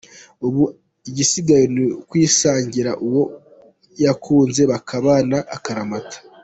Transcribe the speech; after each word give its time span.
Ubu 0.47 0.61
igisigaye 1.09 1.65
ni 1.75 1.83
ukwisangira 2.01 2.91
uwo 3.05 3.23
yakunze 4.03 4.61
bakabana 4.71 5.37
akaramata. 5.57 6.17